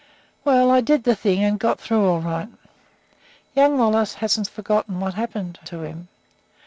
[0.43, 2.47] "Well, I did the thing, and got through all right.
[3.55, 6.07] Young Wallace hasn't forgotten what happened to him.